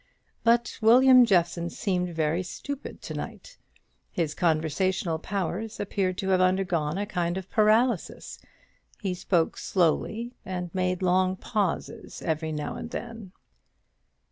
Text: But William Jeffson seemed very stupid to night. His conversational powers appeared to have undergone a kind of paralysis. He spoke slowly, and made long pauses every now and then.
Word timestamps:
But 0.43 0.79
William 0.81 1.25
Jeffson 1.27 1.69
seemed 1.69 2.15
very 2.15 2.41
stupid 2.41 3.03
to 3.03 3.13
night. 3.13 3.59
His 4.11 4.33
conversational 4.33 5.19
powers 5.19 5.79
appeared 5.79 6.17
to 6.17 6.29
have 6.29 6.41
undergone 6.41 6.97
a 6.97 7.05
kind 7.05 7.37
of 7.37 7.51
paralysis. 7.51 8.39
He 8.99 9.13
spoke 9.13 9.57
slowly, 9.59 10.33
and 10.43 10.73
made 10.73 11.03
long 11.03 11.35
pauses 11.35 12.23
every 12.23 12.51
now 12.51 12.77
and 12.77 12.89
then. 12.89 13.31